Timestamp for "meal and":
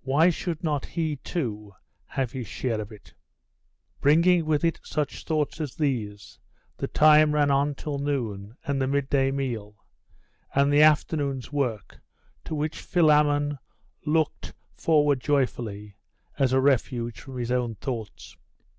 9.30-10.72